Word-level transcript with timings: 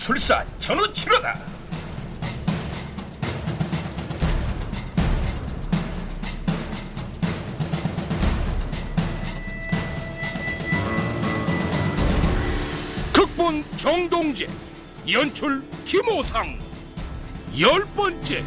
술사 0.00 0.46
전우치로다. 0.58 1.38
극본 13.12 13.62
정동재 13.76 14.48
연출 15.12 15.62
김호상. 15.84 16.58
열 17.58 17.84
번째 17.94 18.42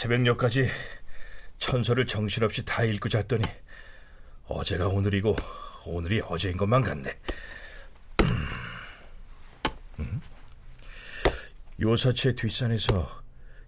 새벽녘까지 0.00 0.66
천서를 1.58 2.06
정신없이 2.06 2.64
다 2.64 2.82
읽고 2.84 3.10
잤더니 3.10 3.44
어제가 4.46 4.88
오늘이고 4.88 5.36
오늘이 5.84 6.22
어제인 6.22 6.56
것만 6.56 6.82
같네. 6.82 7.18
음? 9.98 10.20
요사체 11.82 12.34
뒷산에서 12.34 13.22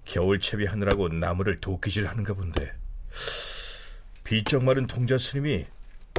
겨울 0.06 0.40
채비 0.40 0.64
하느라고 0.64 1.08
나무를 1.08 1.58
도끼질 1.58 2.06
하는가 2.06 2.32
본데 2.32 2.74
비쩍 4.24 4.64
마른 4.64 4.86
동자 4.86 5.18
스님이 5.18 5.66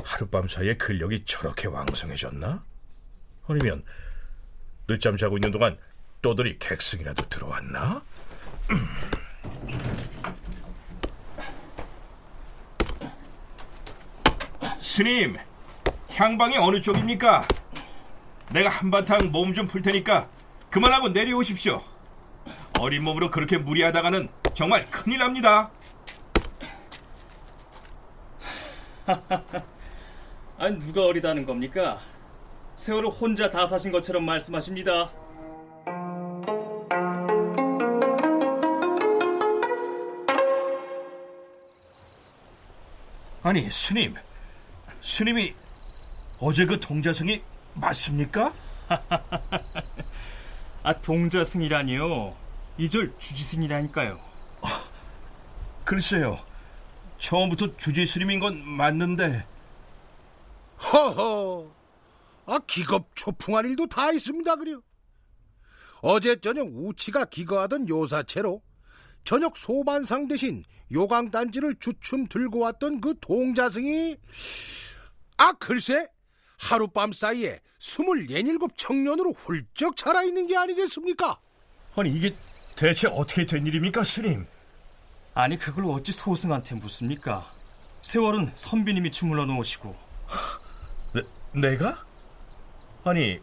하룻밤 0.03 0.47
사이에 0.47 0.75
근력이 0.75 1.23
저렇게 1.25 1.67
왕성해졌나? 1.67 2.63
아니면 3.47 3.83
늦잠 4.87 5.17
자고 5.17 5.37
있는 5.37 5.49
동안 5.49 5.75
또들이 6.21 6.59
객승이라도 6.59 7.29
들어왔나? 7.29 8.03
스님, 14.79 15.37
향방이 16.09 16.57
어느 16.57 16.81
쪽입니까? 16.81 17.47
내가 18.51 18.69
한바탕 18.69 19.31
몸 19.31 19.53
좀 19.53 19.67
풀 19.67 19.81
테니까 19.81 20.27
그만하고 20.69 21.09
내려오십시오. 21.09 21.81
어린 22.79 23.03
몸으로 23.03 23.31
그렇게 23.31 23.57
무리하다가는 23.57 24.29
정말 24.53 24.89
큰일 24.89 25.19
납니다. 25.19 25.71
아니 30.57 30.79
누가 30.79 31.05
어리다는 31.05 31.45
겁니까? 31.45 31.99
세월을 32.75 33.09
혼자 33.09 33.49
다 33.49 33.65
사신 33.65 33.91
것처럼 33.91 34.25
말씀하십니다. 34.25 35.11
아니, 43.43 43.69
스님. 43.69 44.15
스님이 45.01 45.53
어제 46.39 46.65
그 46.65 46.79
동자승이 46.79 47.41
맞습니까? 47.73 48.53
아 50.83 50.93
동자승이라니요. 51.01 52.35
이절 52.77 53.13
주지승이라니까요. 53.19 54.19
아, 54.61 54.83
글쎄요. 55.83 56.39
처음부터 57.19 57.75
주지 57.77 58.05
스님인 58.05 58.39
건 58.39 58.65
맞는데. 58.65 59.45
허허. 60.81 61.69
아 62.45 62.59
기겁 62.65 63.09
초풍할 63.15 63.65
일도 63.65 63.87
다 63.87 64.11
있습니다 64.11 64.55
그려. 64.55 64.81
어제 66.01 66.35
저녁 66.39 66.67
우치가 66.71 67.25
기거하던 67.25 67.87
요사체로 67.89 68.61
저녁 69.23 69.57
소반상 69.57 70.27
대신 70.27 70.63
요강단지를 70.91 71.75
주춤 71.79 72.27
들고 72.27 72.59
왔던 72.59 73.01
그 73.01 73.15
동자승이 73.21 74.17
아 75.37 75.53
글쎄 75.53 76.07
하룻밤 76.59 77.11
사이에 77.13 77.59
스물예닐곱 77.79 78.77
청년으로 78.77 79.33
훌쩍 79.33 79.95
자라있는 79.95 80.47
게 80.47 80.57
아니겠습니까? 80.57 81.39
아니 81.95 82.11
이게 82.11 82.35
대체 82.75 83.07
어떻게 83.07 83.45
된 83.45 83.65
일입니까 83.65 84.03
스님? 84.03 84.45
아니 85.33 85.57
그걸 85.57 85.85
어찌 85.85 86.11
소승한테 86.11 86.75
묻습니까? 86.75 87.49
세월은 88.01 88.51
선비님이 88.55 89.11
주물러 89.11 89.45
놓으시고 89.45 89.95
내, 91.13 91.21
내가? 91.59 92.05
아니 93.03 93.39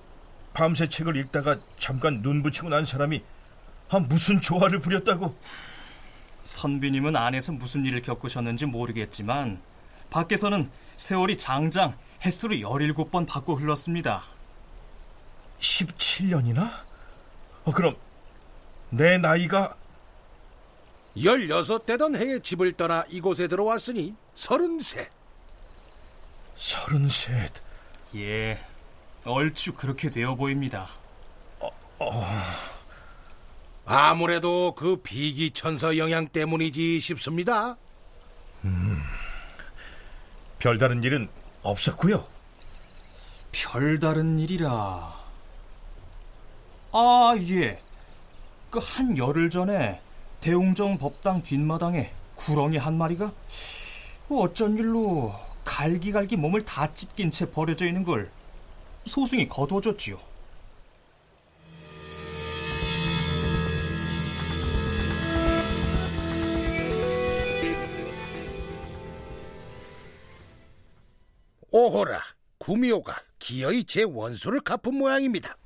밤새 0.53 0.89
책을 0.89 1.17
읽다가 1.17 1.59
잠깐 1.79 2.23
눈 2.23 2.43
붙이고 2.43 2.69
난 2.69 2.85
사람이 2.85 3.23
아, 3.91 3.99
무슨 3.99 4.41
조화를 4.41 4.79
부렸다고? 4.79 5.35
선비님은 6.43 7.17
안에서 7.17 7.53
무슨 7.53 7.85
일을 7.85 8.03
겪으셨는지 8.03 8.67
모르겠지만 8.67 9.61
밖에서는 10.11 10.71
세월이 10.97 11.39
장장 11.39 11.95
횟수로 12.25 12.57
17번 12.57 13.27
받고 13.27 13.57
흘렀습니다. 13.57 14.25
17년이나? 15.61 16.71
어, 17.65 17.73
그럼 17.73 17.97
내 18.91 19.19
나이가 19.19 19.77
16대던 21.17 22.17
해에 22.17 22.41
집을 22.41 22.73
떠나 22.73 23.05
이곳에 23.09 23.49
들어왔으니 23.49 24.15
33. 24.35 25.05
33. 26.57 27.49
예, 28.17 28.59
얼추 29.25 29.75
그렇게 29.75 30.11
되어 30.11 30.35
보입니다. 30.35 30.89
어, 31.61 31.69
어... 31.99 32.70
아무래도 34.01 34.73
그 34.77 34.99
비기천서 35.03 35.99
영향 35.99 36.29
때문이지 36.29 37.01
싶습니다. 37.01 37.77
음, 38.65 39.03
별다른 40.61 41.03
일은 41.03 41.29
없었고요. 41.65 42.25
별다른 43.51 44.39
일이라. 44.39 45.13
아, 46.93 47.35
예. 47.41 47.83
그 48.71 48.79
한 48.79 49.19
열흘 49.19 49.51
전에 49.51 50.01
대웅정 50.41 50.99
법당 50.99 51.43
뒷마당에 51.43 52.13
구렁이 52.37 52.77
한 52.77 52.97
마리가 52.97 53.33
어쩐 54.29 54.79
일로 54.79 55.35
갈기갈기 55.65 56.37
몸을 56.37 56.65
다 56.65 56.95
찢긴 56.95 57.33
채 57.33 57.51
버려져 57.51 57.87
있는 57.87 58.05
걸 58.05 58.31
소승이 59.07 59.49
거두어줬지요. 59.49 60.17
오호라, 71.73 72.21
구미호가 72.59 73.17
기어이 73.39 73.85
제 73.85 74.03
원수를 74.03 74.61
갚은 74.61 74.95
모양입니다. 74.95 75.57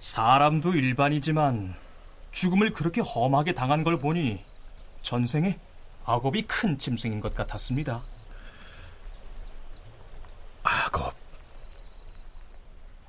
사람도 0.00 0.74
일반이지만 0.74 1.74
죽음을 2.32 2.72
그렇게 2.72 3.02
험하게 3.02 3.52
당한 3.52 3.84
걸 3.84 3.98
보니 3.98 4.42
전생에 5.02 5.58
악업이 6.06 6.42
큰 6.42 6.78
짐승인 6.78 7.20
것 7.20 7.34
같았습니다. 7.34 8.02
악업? 10.62 11.14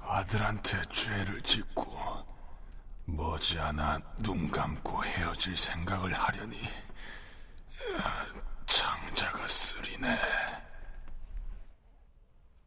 아들한테 0.02 0.82
죄를 0.92 1.42
짓고 1.42 1.86
머지않아 3.06 4.00
눈 4.18 4.52
감고 4.52 5.04
헤어질 5.06 5.56
생각을 5.56 6.14
하려니 6.14 6.58
장자가 8.66 9.48
쓰리네. 9.48 10.08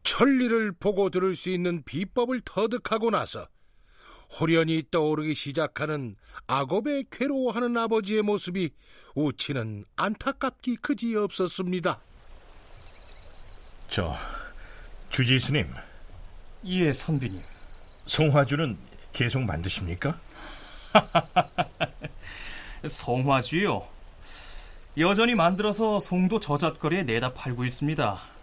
천리를 0.05 0.71
보고 0.79 1.09
들을 1.09 1.35
수 1.35 1.49
있는 1.49 1.83
비법을 1.83 2.41
터득하고 2.45 3.09
나서 3.09 3.47
호련히 4.39 4.83
떠오르기 4.89 5.35
시작하는 5.35 6.15
악업에 6.47 7.03
괴로워하는 7.11 7.75
아버지의 7.75 8.21
모습이 8.21 8.71
우치는 9.15 9.83
안타깝기 9.97 10.77
그지 10.77 11.15
없었습니다. 11.15 11.99
저 13.89 14.15
주지 15.09 15.39
스님. 15.39 15.67
예, 16.65 16.93
선비님. 16.93 17.41
송화주는 18.05 18.77
계속 19.11 19.43
만드십니까? 19.43 20.19
송화주요. 22.87 23.87
여전히 24.97 25.35
만들어서 25.35 25.99
송도 25.99 26.39
저잣거리에 26.39 27.03
내다 27.03 27.33
팔고 27.33 27.65
있습니다. 27.65 28.34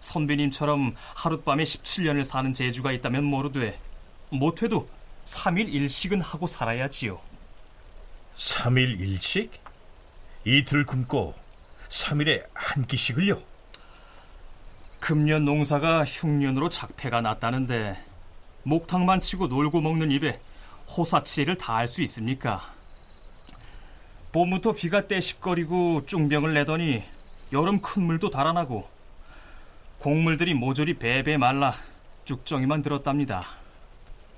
선비님처럼 0.00 0.94
하룻밤에 1.14 1.64
17년을 1.64 2.24
사는 2.24 2.52
재주가 2.52 2.92
있다면 2.92 3.24
모르되 3.24 3.78
못해도 4.30 4.88
3일 5.24 5.68
일식은 5.72 6.20
하고 6.20 6.46
살아야지요. 6.46 7.20
3일 8.36 8.98
일식? 9.00 9.50
이틀 10.44 10.86
굶고 10.86 11.34
3일에 11.88 12.44
한 12.54 12.86
끼씩을요? 12.86 13.38
금년 14.98 15.44
농사가 15.44 16.04
흉년으로 16.04 16.68
작패가 16.68 17.20
났다는데 17.20 18.02
목탕만 18.62 19.20
치고 19.20 19.46
놀고 19.48 19.80
먹는 19.80 20.10
입에 20.10 20.38
호사치를 20.96 21.56
다 21.56 21.74
할 21.76 21.88
수 21.88 22.02
있습니까? 22.02 22.72
봄부터 24.32 24.72
비가 24.72 25.06
떼식거리고 25.08 26.06
쭝병을 26.06 26.54
내더니 26.54 27.02
여름 27.52 27.80
큰 27.80 28.02
물도 28.04 28.30
달아나고 28.30 28.88
곡물들이 30.00 30.54
모조리 30.54 30.98
배배 30.98 31.36
말라 31.36 31.74
쭉정이만 32.24 32.80
들었답니다. 32.82 33.44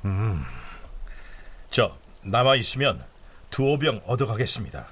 음, 0.04 0.44
저 1.70 1.96
남아 2.22 2.56
있으면 2.56 3.02
두어 3.50 3.78
병 3.78 4.00
얻어가겠습니다. 4.06 4.86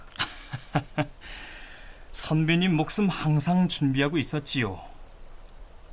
선배님 2.12 2.75
목숨 2.75 3.08
항상 3.08 3.67
준비하고 3.67 4.19
있었지요. 4.19 4.81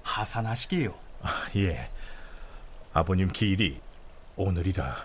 하산하시게요. 0.03 0.93
아, 1.23 1.47
예, 1.55 1.89
아버님 2.93 3.31
기일이 3.31 3.79
오늘이라. 4.35 4.95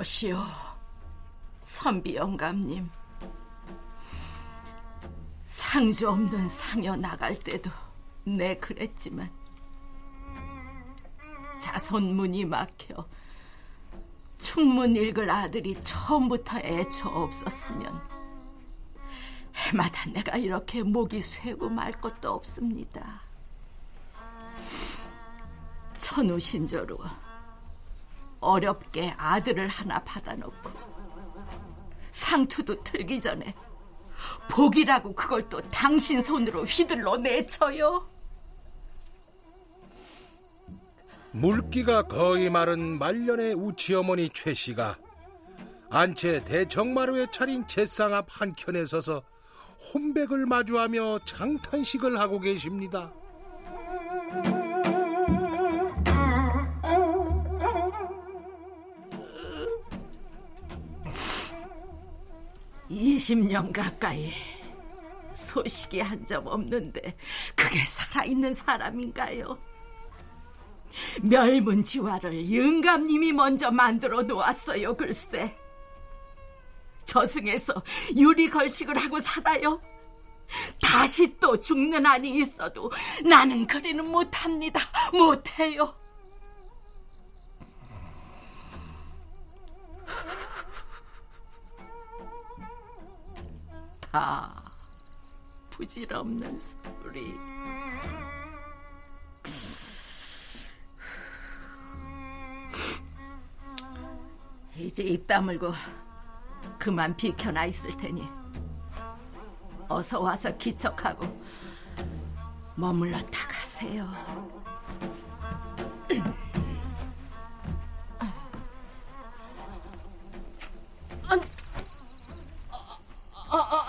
여보시오, 0.00 0.42
선비 1.60 2.16
영감님. 2.16 2.88
상주 5.42 6.08
없는 6.08 6.48
상여 6.48 6.96
나갈 6.96 7.38
때도 7.38 7.70
내 8.24 8.56
그랬지만 8.56 9.30
자손문이 11.60 12.46
막혀 12.46 13.06
충문 14.38 14.96
읽을 14.96 15.30
아들이 15.30 15.78
처음부터 15.82 16.60
애처 16.60 17.08
없었으면 17.10 18.00
해마다 19.54 20.08
내가 20.10 20.36
이렇게 20.36 20.82
목이 20.82 21.20
쇠고 21.20 21.68
말 21.68 21.92
것도 21.92 22.32
없습니다. 22.32 23.20
천우신조로 25.98 26.98
어렵게 28.40 29.14
아들을 29.16 29.68
하나 29.68 30.02
받아놓고 30.02 30.70
상투도 32.10 32.82
틀기 32.82 33.20
전에 33.20 33.54
복이라고 34.50 35.14
그걸 35.14 35.48
또 35.48 35.60
당신 35.68 36.20
손으로 36.20 36.64
휘둘러 36.64 37.16
내쳐요. 37.18 38.08
물기가 41.32 42.02
거의 42.02 42.50
마른 42.50 42.98
말년의 42.98 43.54
우치 43.54 43.94
어머니 43.94 44.28
최 44.30 44.52
씨가 44.52 44.98
안채 45.90 46.44
대청마루에 46.44 47.26
차린 47.30 47.66
제상 47.66 48.12
앞 48.14 48.26
한켠에 48.28 48.84
서서 48.84 49.22
혼백을 49.94 50.46
마주하며 50.46 51.20
장탄식을 51.24 52.18
하고 52.18 52.40
계십니다. 52.40 53.12
20년 62.90 63.72
가까이 63.72 64.32
소식이 65.32 66.00
한 66.00 66.24
점 66.24 66.46
없는데 66.46 67.14
그게 67.54 67.78
살아있는 67.86 68.52
사람인가요? 68.52 69.56
멸문지화를 71.22 72.52
영감님이 72.52 73.32
먼저 73.32 73.70
만들어 73.70 74.22
놓았어요 74.22 74.96
글쎄. 74.96 75.56
저승에서 77.06 77.72
유리 78.16 78.50
걸식을 78.50 78.96
하고 78.98 79.18
살아요? 79.20 79.80
다시 80.82 81.36
또 81.38 81.58
죽는 81.58 82.04
한이 82.04 82.38
있어도 82.38 82.90
나는 83.24 83.66
그리는 83.66 84.04
못합니다. 84.04 84.80
못해요 85.12 85.94
다 94.10 94.50
부질없는 95.70 96.58
소리. 96.58 97.32
이제 104.76 105.02
입 105.04 105.26
다물고 105.26 105.72
그만 106.78 107.16
비켜나 107.16 107.64
있을 107.66 107.96
테니 107.96 108.28
어서 109.88 110.20
와서 110.20 110.56
기척하고 110.56 111.40
머물렀다 112.74 113.48
가세요. 113.48 114.59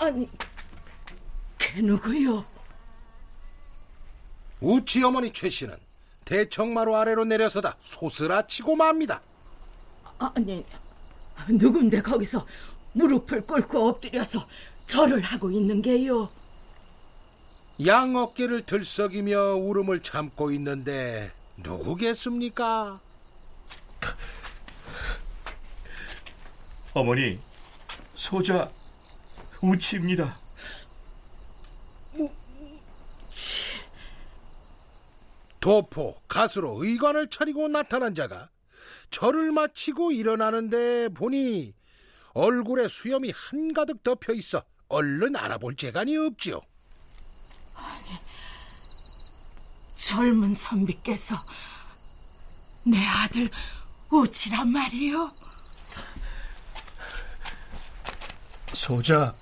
아, 0.02 0.06
아니, 0.06 0.28
걔 1.58 1.80
누구요? 1.80 2.44
우치 4.60 5.00
어머니 5.04 5.32
최 5.32 5.48
씨는 5.48 5.76
대청마루 6.24 6.96
아래로 6.96 7.24
내려서다 7.24 7.76
소스라치고 7.80 8.74
맙니다. 8.74 9.22
아니, 10.18 10.64
누군데 11.48 12.02
거기서 12.02 12.44
무릎을 12.94 13.46
꿇고 13.46 13.88
엎드려서 13.90 14.48
절을 14.86 15.20
하고 15.20 15.52
있는 15.52 15.80
게요? 15.80 16.28
양 17.86 18.16
어깨를 18.16 18.62
들썩이며 18.66 19.54
울음을 19.54 20.02
참고 20.02 20.50
있는데 20.50 21.30
누구겠습니까? 21.58 23.00
어머니, 26.92 27.38
소자 28.16 28.68
우치입니다. 29.62 30.38
치. 33.30 33.72
도포, 35.60 36.20
가수로 36.26 36.84
의관을 36.84 37.30
차리고 37.30 37.68
나타난 37.68 38.14
자가 38.14 38.50
절을 39.10 39.52
마치고 39.52 40.10
일어나는데 40.10 41.10
보니 41.10 41.74
얼굴에 42.34 42.88
수염이 42.88 43.32
한가득 43.34 44.02
덮여 44.02 44.32
있어 44.32 44.64
얼른 44.88 45.36
알아볼 45.36 45.76
재간이 45.76 46.16
없지요. 46.16 46.60
아니, 47.74 48.08
젊은 49.94 50.52
선비께서 50.52 51.36
내 52.82 52.98
아들 53.06 53.48
우치란 54.10 54.68
말이요. 54.68 55.32
소자 58.74 59.34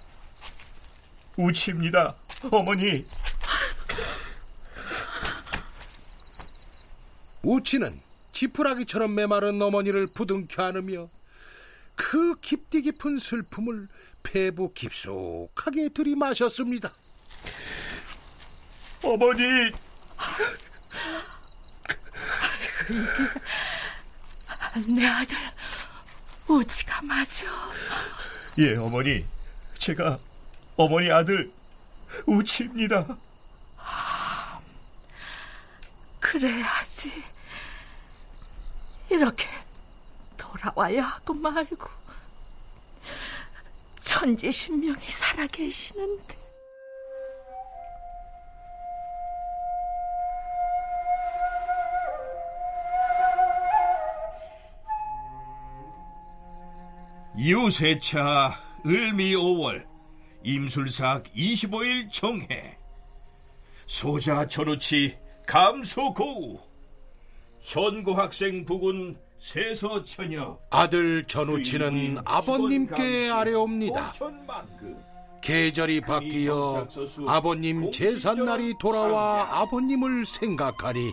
우치입니다, 1.41 2.15
어머니. 2.51 3.07
우치는 7.43 7.99
지푸라기처럼 8.33 9.15
메마른 9.15 9.61
어머니를 9.61 10.09
부둥켜 10.15 10.63
안으며 10.65 11.09
그 11.95 12.39
깊디 12.41 12.83
깊은 12.83 13.19
슬픔을 13.19 13.89
폐부 14.23 14.73
깊숙하게 14.75 15.89
들이마셨습니다. 15.91 16.93
어머니. 19.03 19.43
내 24.95 25.07
아들 25.07 25.37
우치가 26.49 27.01
맞아. 27.03 27.47
예, 28.59 28.77
어머니. 28.77 29.25
제가 29.79 30.19
어머니 30.81 31.11
아들 31.11 31.53
우치입니다. 32.25 33.07
그래야지. 36.19 37.13
이렇게 39.11 39.47
돌아와야 40.39 41.05
하고 41.05 41.35
말고 41.35 41.87
천지신명이 44.01 45.05
살아계시는데 45.05 46.41
이웃의 57.37 58.01
차 58.01 58.59
을미 58.87 59.35
5월 59.35 59.90
임술삭 60.43 61.25
25일 61.35 62.11
정해. 62.13 62.77
소자 63.87 64.47
전우치 64.47 65.17
감소고우. 65.47 66.59
현고 67.61 68.15
학생 68.15 68.65
부군 68.65 69.19
세서 69.39 70.05
처녀. 70.05 70.59
아들 70.71 71.27
전우치는 71.27 72.19
아버님께 72.25 73.31
아뢰옵니다. 73.31 74.13
계절이 75.43 76.03
바뀌어 76.03 76.87
아버님 77.27 77.91
제삿날이 77.91 78.75
돌아와 78.79 79.61
아버님을 79.63 80.27
생각하니 80.27 81.13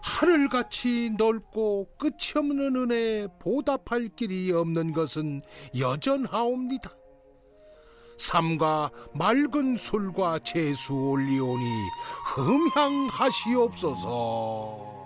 하늘같이 0.00 1.10
넓고 1.18 1.88
끝이 1.98 2.32
없는 2.36 2.76
은혜 2.76 3.26
보답할 3.40 4.08
길이 4.14 4.52
없는 4.52 4.92
것은 4.92 5.42
여전하옵니다. 5.76 6.92
삼과 8.18 8.90
맑은 9.14 9.76
술과 9.76 10.40
재수 10.40 10.94
올리오니 10.94 11.64
흠향하시옵소서. 12.34 14.97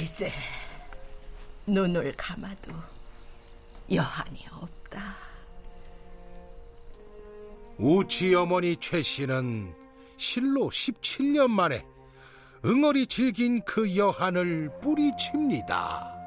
이제 0.00 0.30
눈을 1.66 2.12
감아도 2.16 2.72
여한이 3.90 4.46
없다. 4.52 5.16
우치 7.78 8.34
어머니 8.34 8.76
최 8.76 9.02
씨는 9.02 9.74
실로 10.16 10.68
17년 10.68 11.48
만에 11.48 11.84
응어리 12.64 13.06
질긴 13.06 13.60
그 13.62 13.96
여한을 13.96 14.70
뿌리칩니다. 14.80 16.17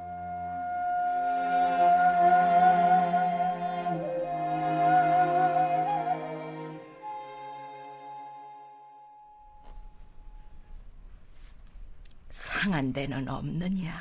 한 12.81 12.91
데는 12.91 13.29
없느냐? 13.29 13.95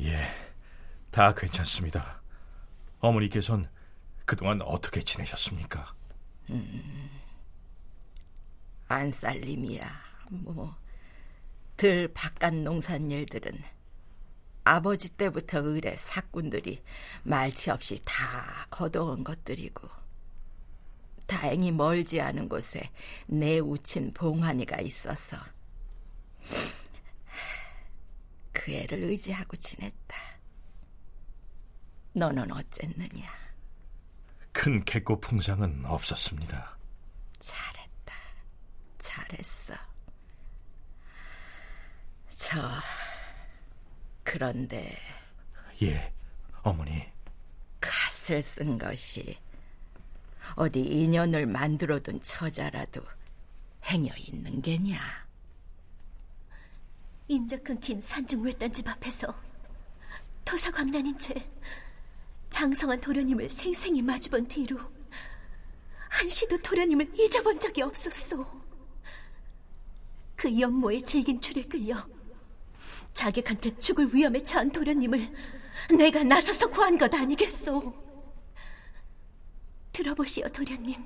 예, 0.00 0.26
다 1.10 1.34
괜찮습니다. 1.34 2.22
어머니께선 2.98 3.68
그동안 4.24 4.62
어떻게 4.62 5.02
지내셨습니까? 5.02 5.94
음, 6.48 7.10
안살림이야. 8.88 9.86
뭐, 10.30 10.74
들 11.76 12.08
바깥 12.14 12.54
농산일들은 12.54 13.62
아버지 14.64 15.10
때부터 15.10 15.58
의뢰 15.58 15.94
사꾼들이 15.94 16.82
말치 17.24 17.70
없이 17.70 18.00
다 18.02 18.66
거둬온 18.70 19.24
것들이고, 19.24 19.86
다행히 21.26 21.70
멀지 21.70 22.18
않은 22.22 22.48
곳에 22.48 22.88
내 23.26 23.58
우친 23.58 24.14
봉환이가 24.14 24.80
있어서 24.80 25.36
그 28.52 28.72
애를 28.72 29.04
의지하고 29.04 29.56
지냈다. 29.56 30.16
너는 32.12 32.50
어쨌느냐? 32.52 33.30
큰 34.52 34.84
개고 34.84 35.20
풍상은 35.20 35.84
없었습니다. 35.84 36.76
잘했다. 37.38 38.14
잘했어. 38.98 39.74
저, 42.30 42.70
그런데. 44.24 44.98
예, 45.82 46.12
어머니. 46.62 47.06
갓을 47.80 48.42
쓴 48.42 48.76
것이 48.78 49.38
어디 50.56 50.80
인연을 50.80 51.46
만들어둔 51.46 52.20
처자라도 52.22 53.02
행여 53.84 54.12
있는 54.16 54.60
게냐? 54.60 55.27
인적 57.28 57.62
끊긴 57.62 58.00
산중 58.00 58.42
외딴 58.42 58.72
집 58.72 58.88
앞에서 58.88 59.34
토사광난인 60.44 61.18
채 61.18 61.34
장성한 62.48 63.00
도련님을 63.00 63.48
생생히 63.50 64.00
마주본 64.00 64.48
뒤로 64.48 64.78
한시도 66.08 66.56
도련님을 66.62 67.18
잊어본 67.18 67.60
적이 67.60 67.82
없었소. 67.82 68.46
그 70.36 70.58
연모의 70.58 71.02
질긴 71.02 71.38
줄에 71.40 71.62
끌려 71.62 71.94
자객한테 73.12 73.76
죽을 73.78 74.12
위험에 74.14 74.42
처한 74.42 74.70
도련님을 74.70 75.30
내가 75.98 76.22
나서서 76.22 76.68
구한 76.68 76.96
것 76.96 77.12
아니겠소. 77.12 77.92
들어보시오, 79.92 80.48
도련님. 80.48 81.04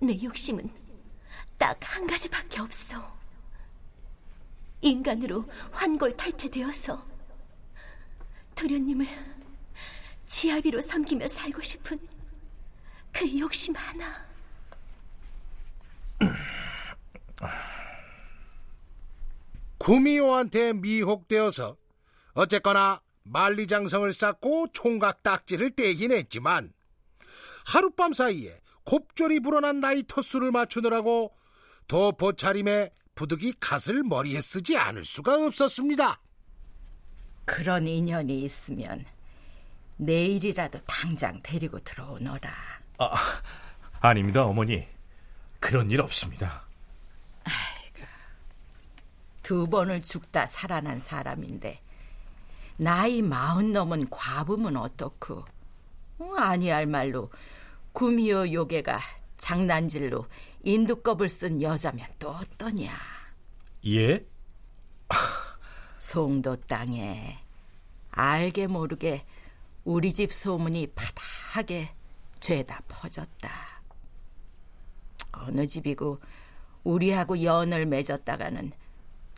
내 0.00 0.22
욕심은 0.22 0.70
딱 1.58 1.76
한 1.82 2.06
가지밖에 2.06 2.60
없어. 2.60 3.15
인간으로 4.80 5.44
환골 5.72 6.16
탈퇴되어서 6.16 7.06
도련님을 8.54 9.06
지아비로 10.26 10.80
섬기며 10.80 11.28
살고 11.28 11.62
싶은 11.62 11.98
그 13.12 13.38
욕심 13.38 13.74
하나. 13.74 14.26
구미호한테 19.78 20.72
미혹되어서 20.74 21.76
어쨌거나 22.34 23.00
만리장성을 23.22 24.12
쌓고 24.12 24.68
총각 24.72 25.22
딱지를 25.22 25.70
떼긴 25.70 26.12
했지만 26.12 26.72
하룻밤 27.66 28.12
사이에 28.12 28.60
곱절이 28.84 29.40
불어난 29.40 29.80
나이 29.80 30.02
토수를 30.02 30.50
맞추느라고 30.52 31.34
도 31.88 32.12
보차림에 32.12 32.90
부득이 33.16 33.54
갓을 33.58 34.04
머리에 34.04 34.40
쓰지 34.42 34.76
않을 34.76 35.04
수가 35.04 35.46
없었습니다. 35.46 36.20
그런 37.46 37.88
인연이 37.88 38.42
있으면 38.42 39.06
내일이라도 39.96 40.78
당장 40.86 41.40
데리고 41.42 41.78
들어오너라. 41.80 42.52
아, 42.98 43.14
아닙니다, 44.00 44.44
어머니. 44.44 44.86
그런 45.58 45.90
일 45.90 46.02
없습니다. 46.02 46.66
아이고, 47.44 48.06
두 49.42 49.66
번을 49.66 50.02
죽다 50.02 50.46
살아난 50.46 51.00
사람인데 51.00 51.80
나이 52.76 53.22
마흔 53.22 53.72
넘은 53.72 54.10
과부면 54.10 54.76
어떻고? 54.76 55.46
어, 56.18 56.34
아니할 56.36 56.84
말로 56.84 57.30
구미호 57.92 58.52
요괴가 58.52 59.00
장난질로 59.38 60.26
인두껍을 60.66 61.28
쓴 61.28 61.62
여자면 61.62 62.04
또 62.18 62.30
어떠냐? 62.30 62.92
예? 63.86 64.26
송도 65.96 66.56
땅에 66.62 67.38
알게 68.10 68.66
모르게 68.66 69.24
우리 69.84 70.12
집 70.12 70.32
소문이 70.32 70.88
파다하게 70.88 71.90
죄다 72.40 72.80
퍼졌다. 72.88 73.48
어느 75.34 75.64
집이고 75.64 76.20
우리하고 76.82 77.44
연을 77.44 77.86
맺었다가는 77.86 78.72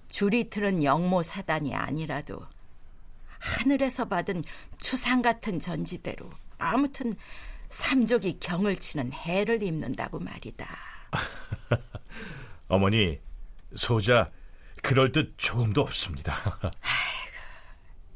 줄이 0.08 0.48
틀은 0.48 0.82
영모 0.82 1.22
사단이 1.22 1.74
아니라도 1.74 2.40
하늘에서 3.38 4.06
받은 4.06 4.44
추상 4.78 5.20
같은 5.20 5.60
전지대로 5.60 6.30
아무튼 6.56 7.12
삼족이 7.68 8.38
경을 8.40 8.76
치는 8.76 9.12
해를 9.12 9.62
입는다고 9.62 10.20
말이다. 10.20 10.97
어머니, 12.68 13.18
소자 13.74 14.30
그럴 14.82 15.12
듯 15.12 15.34
조금도 15.36 15.82
없습니다. 15.82 16.34
아이고, 16.62 17.36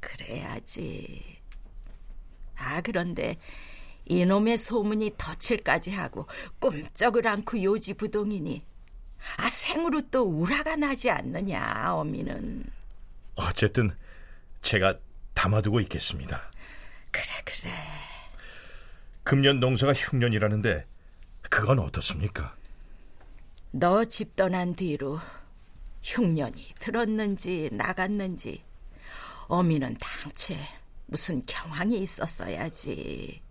그래야지. 0.01 1.39
아, 2.57 2.81
그런데 2.81 3.37
이놈의 4.07 4.59
소문이 4.59 5.15
덫을까지 5.17 5.91
하고 5.93 6.27
꼼짝을 6.59 7.27
않고 7.27 7.63
요지부동이니 7.63 8.65
아, 9.37 9.49
생으로 9.49 10.03
또 10.11 10.23
우라가 10.23 10.77
나지 10.77 11.11
않느냐, 11.11 11.95
어미는. 11.95 12.65
어쨌든 13.37 13.91
제가 14.63 14.99
담아두고 15.35 15.81
있겠습니다. 15.81 16.51
그래, 17.11 17.25
그래. 17.45 17.71
금년 19.23 19.61
농사가 19.61 19.93
흉년이라는데 19.93 20.87
그건 21.43 21.79
어떻습니까? 21.79 22.57
너 23.73 24.05
집 24.05 24.37
떠난 24.37 24.75
뒤로 24.75 25.19
흉년이 26.02 26.75
들었는지 26.79 27.71
나갔는지 27.73 28.62
어미는 29.49 29.97
당최 29.99 30.59
무슨 31.07 31.41
경황이 31.47 31.99
있었어야지. 32.02 33.43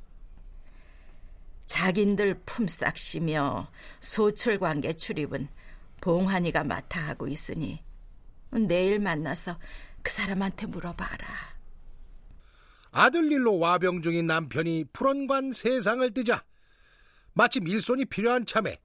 자긴들 1.66 2.42
품삯 2.46 2.98
시며 2.98 3.72
소출관계 4.02 4.94
출입은 4.94 5.48
봉환이가 6.02 6.66
맡아 6.66 7.00
하고 7.00 7.28
있으니 7.28 7.84
내일 8.52 9.00
만나서 9.00 9.58
그 10.04 10.12
사람한테 10.12 10.68
물어봐라. 10.68 11.28
아들 12.92 13.32
일로 13.32 13.58
와병 13.58 14.02
중인 14.02 14.28
남편이 14.28 14.86
불원관 14.94 15.54
세상을 15.54 16.14
뜨자 16.14 16.44
마침 17.34 17.68
일손이 17.68 18.06
필요한 18.06 18.46
참에 18.46 18.78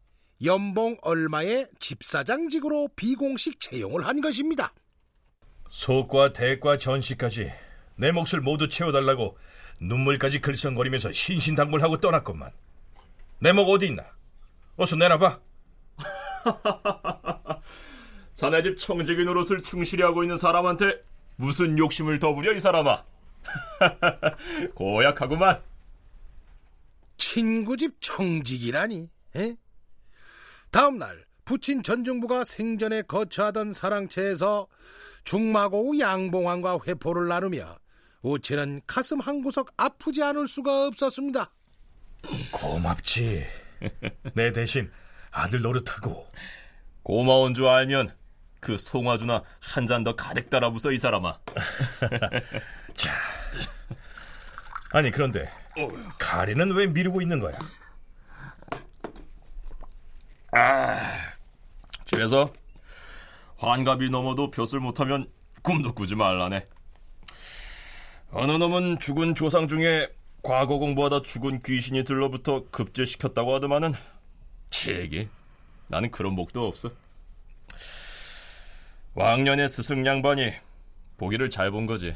연봉 0.44 0.96
얼마의 1.02 1.66
집사장직으로 1.78 2.88
비공식 2.96 3.58
채용을 3.60 4.06
한 4.06 4.20
것입니다. 4.20 4.72
속과 5.70 6.32
대과 6.32 6.78
전시까지 6.78 7.52
내 7.96 8.12
몫을 8.12 8.40
모두 8.42 8.68
채워달라고 8.68 9.38
눈물까지 9.80 10.40
글썽거리면서 10.40 11.12
신신당부하고 11.12 12.00
떠났건만 12.00 12.50
내 13.40 13.52
목 13.52 13.68
어디 13.70 13.86
있나? 13.86 14.04
어서 14.76 14.96
내놔봐. 14.96 15.40
자네 18.34 18.62
집 18.62 18.76
청지기 18.78 19.24
노릇을 19.24 19.62
충실히 19.62 20.02
하고 20.02 20.22
있는 20.22 20.36
사람한테 20.36 21.02
무슨 21.36 21.78
욕심을 21.78 22.18
더 22.18 22.34
부려 22.34 22.52
이 22.52 22.60
사람아? 22.60 23.04
고약하구만. 24.74 25.62
친구 27.16 27.76
집 27.76 27.96
청직이라니. 28.00 29.10
에? 29.36 29.56
다음 30.76 30.98
날 30.98 31.24
부친 31.46 31.82
전중부가 31.82 32.44
생전에 32.44 33.00
거처하던 33.00 33.72
사랑채에서 33.72 34.66
중마고우 35.24 35.98
양봉환과 35.98 36.80
회포를 36.86 37.28
나누며 37.28 37.78
우치는 38.20 38.82
가슴 38.86 39.18
한 39.20 39.40
구석 39.42 39.72
아프지 39.78 40.22
않을 40.22 40.46
수가 40.46 40.88
없었습니다. 40.88 41.50
고맙지. 42.50 43.46
내 44.34 44.52
대신 44.52 44.90
아들 45.30 45.62
노릇하고 45.62 46.26
고마운 47.02 47.54
줄 47.54 47.68
알면 47.68 48.14
그 48.60 48.76
송화주나 48.76 49.44
한 49.60 49.86
잔 49.86 50.04
더 50.04 50.14
가득 50.14 50.50
따라 50.50 50.70
부숴 50.70 50.92
이 50.92 50.98
사람아. 50.98 51.38
자. 52.96 53.10
아니 54.92 55.10
그런데 55.10 55.48
가리는 56.18 56.70
왜 56.74 56.86
미루고 56.86 57.22
있는 57.22 57.40
거야? 57.40 57.56
그래서 62.10 62.48
환갑이 63.58 64.10
넘어도 64.10 64.50
벼슬 64.50 64.80
못하면 64.80 65.30
꿈도 65.62 65.92
꾸지 65.92 66.14
말라네. 66.14 66.66
어느 68.30 68.52
놈은 68.52 68.98
죽은 68.98 69.34
조상 69.34 69.66
중에 69.68 70.08
과거 70.42 70.78
공부하다 70.78 71.22
죽은 71.22 71.62
귀신이 71.62 72.04
들러붙어 72.04 72.66
급제시켰다고 72.70 73.54
하더만은 73.54 73.94
치기 74.70 75.28
나는 75.88 76.10
그런 76.10 76.34
목도 76.34 76.66
없어. 76.66 76.90
왕년의 79.14 79.68
스승 79.68 80.04
양반이 80.04 80.52
보기를 81.16 81.48
잘 81.50 81.70
본 81.70 81.86
거지. 81.86 82.14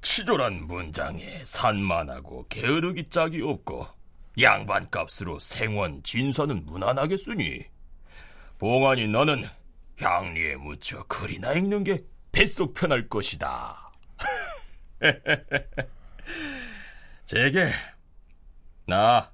치졸한 0.00 0.66
문장에 0.66 1.42
산만하고 1.44 2.46
게으르기 2.48 3.08
짝이 3.08 3.42
없고 3.42 3.86
양반 4.40 4.88
값으로 4.90 5.38
생원 5.38 6.02
진사는 6.02 6.66
무난하겠으니 6.66 7.64
봉안이 8.58 9.06
너는 9.08 9.44
향리에 10.00 10.56
묻혀 10.56 11.02
글이나 11.04 11.52
읽는 11.52 11.84
게 11.84 12.02
뱃속 12.32 12.74
편할 12.74 13.08
것이다. 13.08 13.92
제게 17.26 17.70
나 18.86 19.30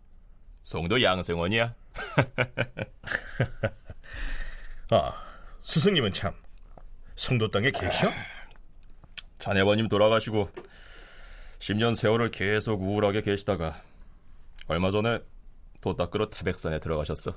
송도 0.64 1.02
양생원이야. 1.02 1.74
아, 4.90 5.14
스승님은 5.62 6.12
참 6.12 6.34
성도 7.16 7.50
땅에 7.50 7.70
계셔? 7.70 8.10
자네버님 9.38 9.88
돌아가시고 9.88 10.50
10년 11.58 11.94
세월을 11.94 12.30
계속 12.30 12.82
우울하게 12.82 13.22
계시다가 13.22 13.82
얼마 14.66 14.90
전에 14.90 15.18
도 15.80 15.96
닦으러 15.96 16.28
태백산에 16.28 16.78
들어가셨어. 16.78 17.34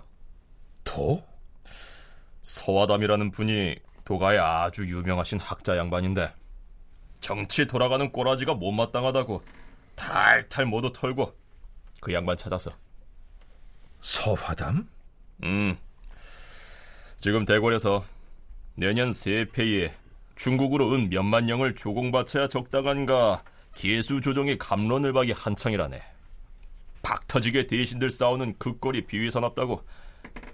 도? 0.83 1.23
서화담이라는 2.41 3.31
분이 3.31 3.77
도가에 4.03 4.37
아주 4.37 4.85
유명하신 4.85 5.39
학자 5.39 5.77
양반인데 5.77 6.29
정치 7.21 7.65
돌아가는 7.65 8.11
꼬라지가 8.11 8.53
못마땅하다고 8.55 9.41
탈탈 9.95 10.65
모두 10.65 10.91
털고 10.91 11.33
그 12.01 12.13
양반 12.13 12.35
찾아서 12.35 12.71
서화담? 14.01 14.89
음 15.43 15.77
지금 17.17 17.45
대궐에서 17.45 18.03
내년 18.75 19.11
세폐에 19.11 19.93
중국으로 20.35 20.93
은 20.93 21.09
몇만 21.09 21.47
영을 21.47 21.75
조공바쳐야 21.75 22.49
적당한가 22.49 23.43
기수 23.73 24.19
조정의 24.19 24.57
감론을 24.57 25.13
박이 25.13 25.31
한창이라네 25.31 26.01
박 27.03 27.27
터지게 27.27 27.67
대신들 27.67 28.09
싸우는 28.09 28.57
극거리 28.57 29.05
비위사납다고 29.05 29.85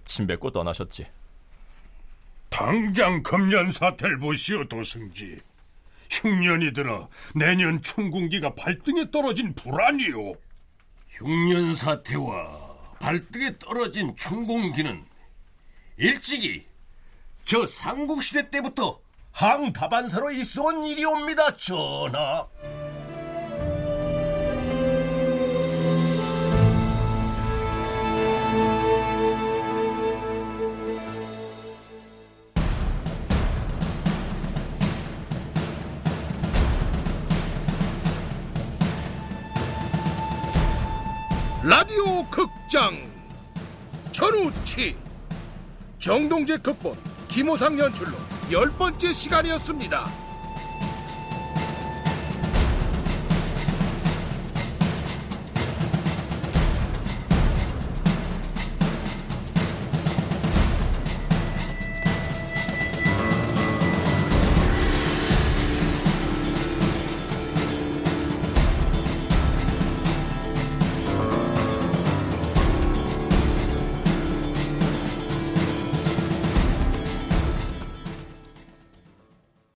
침 0.03 0.27
뱉고 0.27 0.51
떠나셨지 0.51 1.05
당장 2.49 3.23
금년 3.23 3.71
사태를 3.71 4.19
보시오 4.19 4.65
도승지. 4.65 5.39
흉년이 6.09 6.73
들어 6.73 7.07
내년 7.35 7.81
총궁기가 7.81 8.55
발등에 8.55 9.11
떨어진 9.11 9.53
불안이오. 9.53 10.33
흉년 11.09 11.75
사태와 11.75 12.95
발등에 12.99 13.57
떨어진 13.59 14.15
충공기는 14.15 15.05
일찍이 15.97 16.65
저 17.45 17.65
삼국시대 17.65 18.49
때부터 18.49 18.99
항다반사로 19.31 20.31
있어온 20.31 20.83
일이옵니다, 20.83 21.55
전하. 21.55 22.47
극장 42.79 42.97
전우치 44.13 44.95
정동재 45.99 46.59
극본 46.59 46.95
김호상 47.27 47.77
연출로 47.77 48.13
열 48.53 48.69
번째 48.69 49.11
시간이었습니다. 49.11 50.28